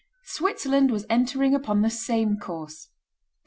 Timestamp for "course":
2.39-2.87